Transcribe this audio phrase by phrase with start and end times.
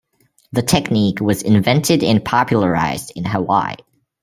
[0.51, 3.75] The technique was invented and popularized in Hawaii.